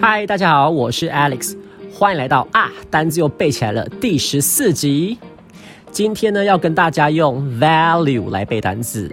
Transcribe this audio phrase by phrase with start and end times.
[0.00, 1.56] 嗨，大家好，我是 Alex，
[1.92, 5.16] 欢迎来到啊，单字又背起来了第十四集。
[5.90, 9.10] 今天呢，要跟大家用 value 来背单字。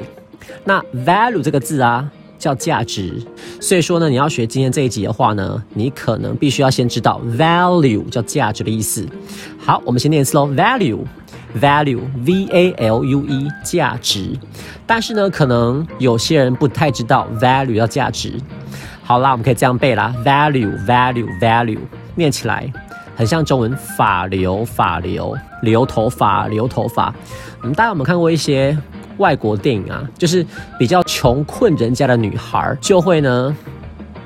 [0.64, 3.22] 那 value 这个字啊，叫价值。
[3.62, 9.06] 所以说呢，你要学今天这一集的话呢，你可能必须要先知道 value 叫价值的意思。
[9.58, 11.00] 好，我们先念一次喽，value
[11.60, 14.38] Value，V A L U E，价值。
[14.86, 18.34] 但是呢，可能有些人不太知道 value 要价值。
[19.04, 21.80] 好啦，我们可以这样背啦，value，value，value，
[22.16, 22.72] 念起来
[23.16, 27.14] 很像中文法流，发流，留头发，留头发。
[27.64, 28.78] 嗯，大家有没有看过一些
[29.18, 30.08] 外国电影啊？
[30.18, 30.46] 就是
[30.78, 33.56] 比较穷困人家的女孩就会呢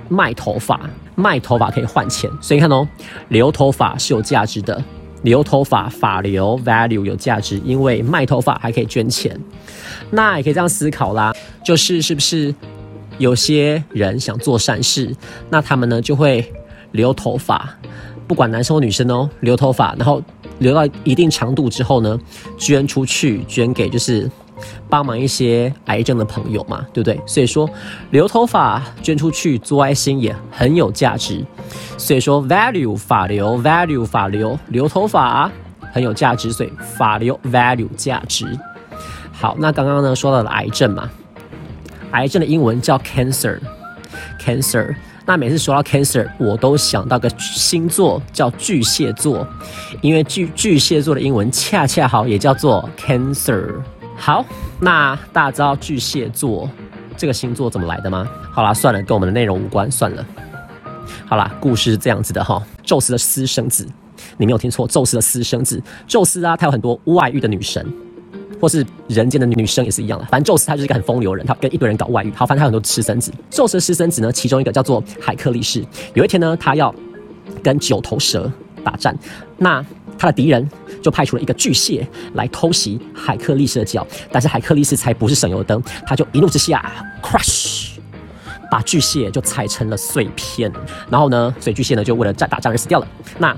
[0.09, 0.79] 卖头发，
[1.15, 2.29] 卖头发可以换钱。
[2.41, 2.87] 所以你看哦，
[3.29, 4.83] 留头发是有价值的，
[5.23, 9.37] 留头发发留 value 有价值，因为卖头发还可以捐钱。
[10.11, 11.33] 那也可以这样思考啦，
[11.65, 12.53] 就是是不是？
[13.19, 15.15] 有些人想做善事，
[15.47, 16.51] 那他们呢就会
[16.93, 17.69] 留头发，
[18.27, 20.19] 不管男生或女生哦，留头发，然后
[20.57, 22.19] 留到一定长度之后呢，
[22.57, 24.27] 捐出去，捐给就是
[24.89, 27.19] 帮忙一些癌症的朋友嘛，对不对？
[27.25, 27.69] 所以说
[28.11, 31.43] 留头发捐出去做爱心也很有价值。
[31.97, 35.51] 所以说 value 发留 value 发留留头发
[35.91, 38.45] 很有价值，所以发留 value 价值。
[39.31, 41.09] 好，那刚刚呢说到了癌症嘛。
[42.11, 44.95] 癌症的英文叫 cancer，cancer。
[45.25, 49.47] 那每次说到 cancer，我都想到个星座叫巨蟹座，
[50.01, 53.73] 因为巨巨蟹座的英文恰恰好也叫做 cancer。
[54.17, 54.45] 好，
[54.79, 56.69] 那大家知道巨蟹座
[57.17, 58.27] 这个星座怎么来的吗？
[58.51, 60.25] 好啦，算了，跟我们的内容无关，算了。
[61.25, 63.87] 好啦，故事是这样子的哈，宙斯的私生子，
[64.37, 67.85] 你没有听错，宙斯的私生子，宙斯啊，他有很多外遇的女神。
[68.61, 72.31] 或是人间的女生也是一样的，反正宙斯他就是一个很风流人，他跟一堆人搞外遇。
[72.31, 73.29] 好，反正他有很多私生子。
[73.49, 75.83] 宙斯的私生子呢，其中一个叫做海克力士。
[76.13, 76.93] 有一天呢，他要
[77.61, 78.49] 跟九头蛇
[78.81, 79.13] 打战，
[79.57, 79.85] 那
[80.23, 80.69] 他的敌人
[81.01, 86.81] 就派出了一个巨蟹来偷袭海克力士的脚，但是海克力士才不是省油的灯，他就一怒之下
[87.21, 87.97] crush
[88.71, 90.71] 把巨蟹就踩成了碎片。
[91.09, 93.07] 然后呢，所以巨蟹呢就为了战打仗而死掉了。
[93.37, 93.53] 那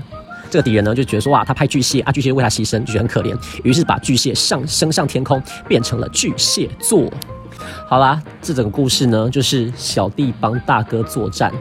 [0.50, 7.08] 这个敌人呢就觉得说哇，他派巨蟹啊，巨蟹为他牺牲，就觉得很可怜，于是把巨蟹上升上天空，变成了巨蟹座。
[7.86, 11.52] 好啦，这整个故事呢，就是小弟帮大哥作战，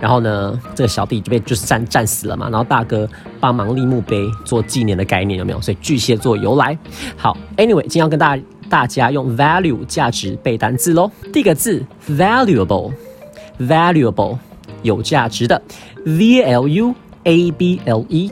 [0.00, 3.06] 然后呢，这个小弟就被就是战战死了嘛，然后大哥
[3.40, 5.60] 帮忙立墓碑做纪念的概念有没有？
[5.60, 6.78] 所以巨蟹座由来。
[7.16, 8.38] 好，Anyway，今天要跟大
[8.68, 11.10] 大家用 value 价值背单字喽。
[11.32, 14.38] 第一个字 valuable，valuable
[14.82, 15.60] 有价值的
[16.04, 16.94] ，v l u。
[17.24, 18.30] A B L E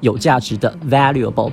[0.00, 1.50] 有价值的 valuable，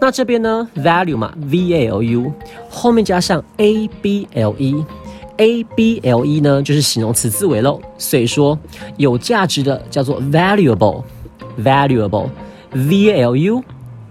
[0.00, 2.32] 那这边呢 value 嘛 V A L U
[2.68, 8.58] 后面加上 A B L E，A B L E 呢就是形容词字尾喽，所以说
[8.96, 12.28] 有价值的叫做 valuable，valuable
[12.72, 13.62] V A L U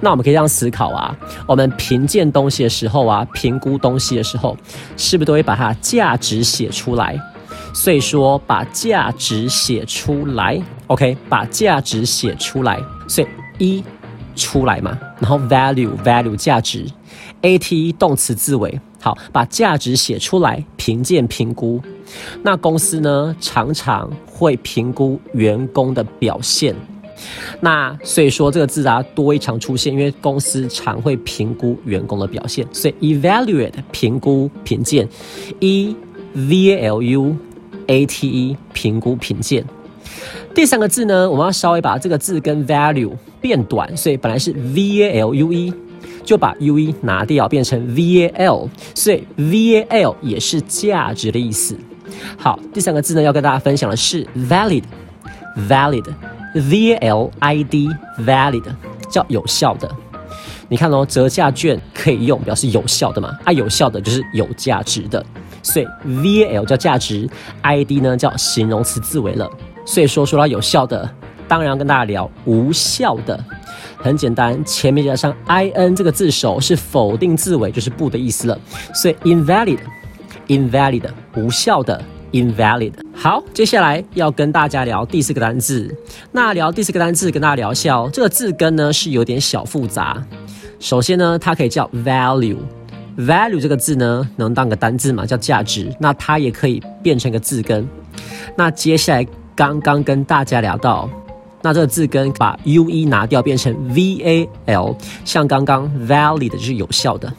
[0.00, 1.16] 那我们可以这样思考啊，
[1.46, 4.56] 我们评鉴东西的时候啊，评估东西的时候，
[4.96, 7.18] 是不是都会把它价值写出来？
[7.72, 13.84] 所以说把价值写出来，OK，把价值写出来，所以一
[14.34, 16.84] 出来嘛，然后 value value 价值
[17.42, 21.80] ，at 动词字尾，好，把价值写出来，评鉴评估。
[22.42, 26.74] 那公司呢常常会评估员工的表现。
[27.60, 35.08] 那所以说这个字啊多一常出现，因为公司常会评估员工的表现，所以 evaluate 评估评鉴
[35.60, 35.94] ，E
[36.34, 37.36] V A L U
[37.86, 39.64] A T E 评估评鉴。
[40.54, 45.72] 第三个字呢，我们要稍微把这个字跟 value 变短，所以本来是 v a l u e，
[46.24, 51.76] 就把 u e 拿掉，变成 v a l，所以 v a l 也是价值的意思。
[52.36, 56.04] 好，第三个字呢要跟大家分享的是 valid，valid
[56.54, 58.64] valid valid，
[59.10, 59.90] 叫有效的，
[60.68, 63.36] 你看哦，折价券可以用，表示有效的嘛？
[63.44, 65.24] 啊，有效的就是有价值的，
[65.62, 67.28] 所以 val 叫价值
[67.62, 69.50] ，id 呢叫形容词字尾了。
[69.84, 71.08] 所以说说到有效的，
[71.48, 73.38] 当然要跟大家聊无效的，
[73.96, 78.58] 很简单，前面加上 in 这个字首是否定字尾，就是不的意思了。
[78.94, 79.78] 所以 invalid
[80.48, 81.04] invalid
[81.36, 82.02] 无效的。
[82.32, 82.92] invalid。
[83.22, 85.94] 好，接下来要跟大家聊第四个单字。
[86.32, 88.08] 那聊第四个单字，跟大家聊一下哦。
[88.10, 90.16] 这个字根呢是有点小复杂。
[90.78, 92.56] 首先呢，它可以叫 value
[93.18, 95.94] value 这个字呢，能当个单字嘛，叫价值。
[96.00, 97.86] 那它也可以变成个字根。
[98.56, 101.06] 那接下来刚刚跟大家聊到，
[101.60, 104.96] 那这个字根把 u e 拿掉，变成 v a l，
[105.26, 107.30] 像刚刚 valid 就是有效的。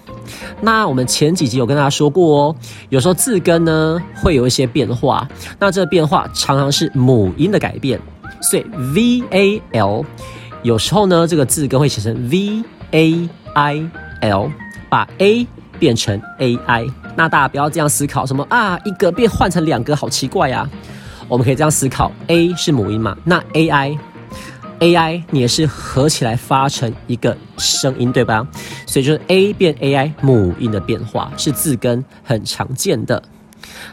[0.61, 2.55] 那我们前几集有跟大家说过哦，
[2.89, 5.27] 有时候字根呢会有一些变化，
[5.59, 7.99] 那这个变化常常是母音的改变，
[8.41, 10.05] 所以 v a l
[10.63, 13.89] 有时候呢这个字根会写成 v a i
[14.21, 14.51] l，
[14.89, 15.47] 把 a
[15.79, 16.85] 变成 a i。
[17.15, 20.69] 那大家不要这样思考，什么啊一个变换成两个，好奇怪呀。
[21.27, 23.97] 我们可以这样思考，a 是母音嘛，那 a i。
[24.81, 28.47] A I 你也是合起来发成一个声音，对吧？
[28.87, 33.21] 所以就是 A 变 A I 母音的变化是字根很常见的。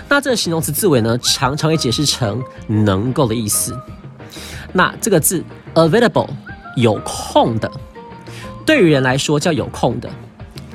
[0.08, 3.76] 那这个形容词字尾呢，常常会解释成能够的意思。
[4.72, 5.42] 那这个字
[5.74, 6.28] available
[6.76, 7.70] 有空的，
[8.66, 10.08] 对于人来说叫有空的。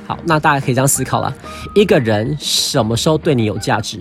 [0.05, 1.33] 好，那大家可以这样思考了：
[1.75, 3.99] 一个人什么时候对你有价值？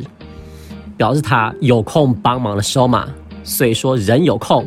[0.96, 3.08] 表示他有空帮忙的时候嘛。
[3.44, 4.64] 所以说，人有空，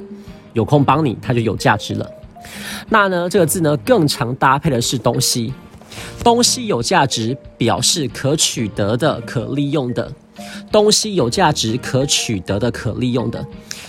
[0.52, 2.12] 有空帮你，他就有价值了。
[2.90, 5.54] 那呢，这个字呢，更常搭配的是东西。
[6.22, 10.12] 东西有价值，表示可取得的、可利用的。
[10.72, 13.46] 东西有价值、可取得的、可利用的，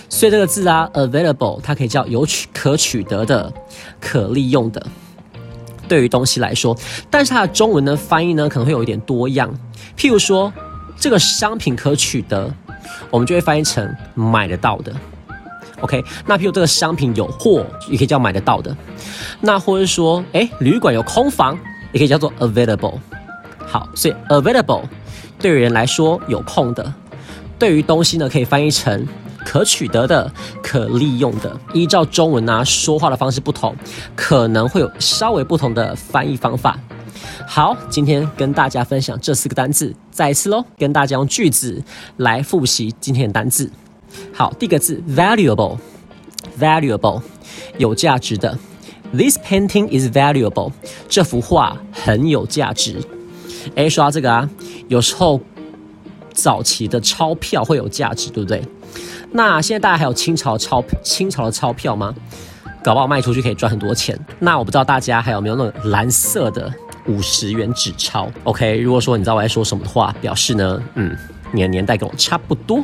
[0.09, 3.51] 所以这个字啊，available，它可以叫有取、可取得的、
[3.99, 4.85] 可利用的。
[5.87, 6.77] 对于东西来说，
[7.09, 9.49] 但是它的中文呢翻译呢可能会有一点多样。
[9.97, 10.51] 譬如说，
[10.99, 12.53] 这个商品可取得，
[13.09, 14.93] 我们就会翻译成买得到的。
[15.79, 18.75] OK，那譬如这个商品有货，也可以叫买得到的。
[19.39, 21.57] 那或者说，哎，旅馆有空房，
[21.91, 22.95] 也可以叫做 available。
[23.65, 24.83] 好，所以 available。
[25.39, 26.91] 对于人来说有空的，
[27.59, 29.07] 对于东西呢可以翻译成
[29.45, 30.29] 可取得的、
[30.61, 31.57] 可利用的。
[31.73, 33.75] 依照中文啊说话的方式不同，
[34.15, 36.77] 可能会有稍微不同的翻译方法。
[37.45, 41.81] 好，今天跟大家分享这四个单字，再一次喽，跟大家用句子
[42.17, 43.71] 来复习今天的单字。
[44.33, 47.21] 好，第一个字 valuable，valuable
[47.77, 48.57] 有价值的。
[49.13, 50.73] This painting is valuable，
[51.07, 53.01] 这幅画很有价值。
[53.75, 54.47] 哎，说到这个啊，
[54.87, 55.41] 有时候
[56.33, 58.61] 早期的钞票会有价值，对不对？
[59.31, 62.13] 那现在大家还有清朝钞清朝的钞票吗？
[62.83, 64.17] 搞不好卖出去可以赚很多钱。
[64.39, 66.73] 那我不知道大家还有没有那种蓝色的
[67.07, 71.15] 五十元纸钞？OK，如果说你知道我在说什么的话，表示呢，嗯，
[71.51, 72.81] 你的年代跟我差不多。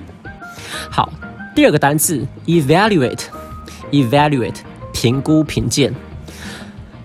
[0.89, 1.11] 好，
[1.55, 4.57] 第二个单词 evaluate，evaluate
[4.91, 5.93] 评估评鉴。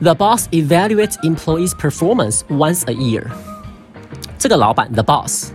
[0.00, 3.26] The boss evaluates employees' performance once a year.
[4.38, 5.50] 这个老板 the boss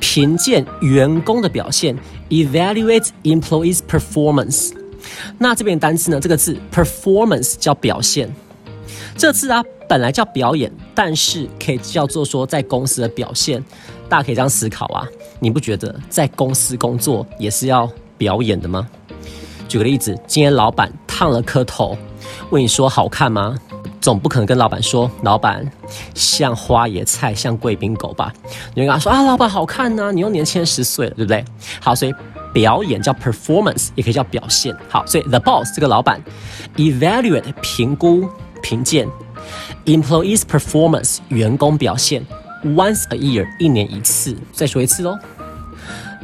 [0.00, 1.96] 评鉴员工的表现
[2.30, 4.72] ，evaluate employees performance。
[5.38, 6.18] 那这边单词呢？
[6.18, 8.32] 这个字 performance 叫表现。
[9.16, 13.62] 这字啊本来叫表演，但是可以叫做说在公司的表现。
[14.08, 15.06] 大家可以这样思考啊，
[15.40, 18.88] 你不觉得在公司工作也是要表演的吗？
[19.68, 21.96] 举个例子，今天老板烫了颗头，
[22.50, 23.56] 问你说好看吗？
[24.02, 25.64] 总不可能跟老板说，老板
[26.12, 28.32] 像花野菜，像贵宾狗吧？
[28.74, 31.44] 你会跟他说啊，老板好看呢，你又年轻十岁了，对不对？
[31.80, 32.12] 好，所以
[32.52, 34.76] 表演叫 performance，也可以叫表现。
[34.88, 36.20] 好，所以 the boss 这个老板
[36.76, 38.28] evaluate 评估
[38.60, 39.08] 评鉴
[39.84, 42.26] employees performance 员工表现
[42.64, 44.36] once a year 一年一次。
[44.52, 45.16] 再说一次喽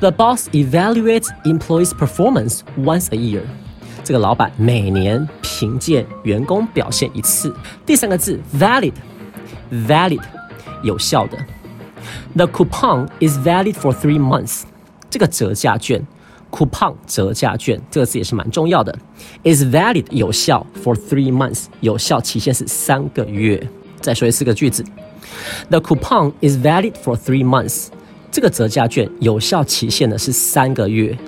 [0.00, 3.43] ，the boss evaluates employees performance once a year。
[4.03, 7.53] 这个老板每年评鉴员工表现一次。
[7.85, 10.23] 第三个字 valid，valid
[10.85, 11.37] 有效的。
[12.37, 14.62] The coupon is valid for three months。
[15.11, 16.00] 这个折价券
[16.53, 18.97] ，coupon 折价券这个字也是蛮重要的。
[19.43, 23.69] is valid 有效 for three months，有效期限是三个月。
[24.00, 24.85] 再说一次个句子
[25.71, 27.88] ，The coupon is valid for three months。
[28.31, 31.19] 这个折价券有效期限呢是三个月。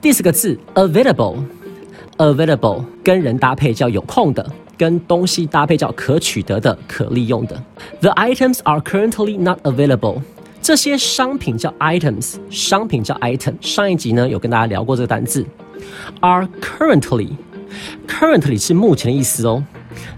[0.00, 1.36] 第四个字 available
[2.18, 7.60] Available 跟人搭配叫有空的，跟东西搭配叫可取得的、可利用的。
[8.00, 10.20] The items are currently not available。
[10.60, 13.54] 这些商品叫 items，商品叫 item。
[13.60, 15.44] 上一集呢有跟大家聊过这个单字
[16.20, 19.64] ，are currently，currently 是目前的意思哦。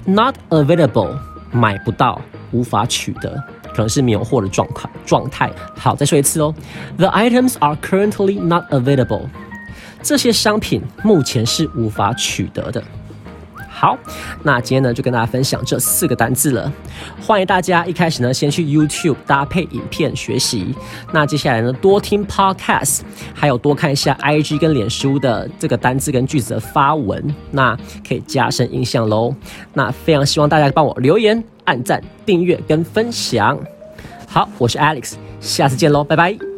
[0.04, 1.16] Not available
[1.50, 2.20] 买不到，
[2.52, 5.50] 无法取得，可能是没有货的状况状态。
[5.74, 6.54] 好，再说一次哦。
[6.98, 9.22] The items are currently not available。
[10.04, 12.80] 这些商品目前是无法取得的。
[13.68, 13.98] 好。
[14.42, 16.70] 那今天呢就跟大家分享这四个单字了。
[17.20, 20.74] 欢迎大家一开始呢先去 YouTube 搭配影片学习，
[21.12, 23.00] 那接下来呢多听 Podcast，
[23.32, 29.34] 还有多看一下 IG 跟脸书的这个单字跟句子的发文，那可以加深印象喽。
[29.72, 33.58] 那非常希望大家帮我留言、按赞、订阅跟分享。
[34.28, 36.53] 好，我是 Alex，下次见喽，拜拜。